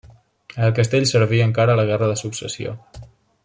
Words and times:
El 0.67 0.71
castell 0.79 1.05
serví 1.11 1.43
encara 1.45 1.77
a 1.77 1.79
la 1.81 1.87
guerra 1.91 2.11
de 2.13 2.19
Successió. 2.25 2.75